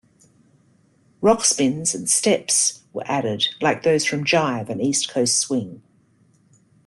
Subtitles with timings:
[1.21, 5.83] "Rock spins" and "steps" were added, like those from Jive and East Coast Swing.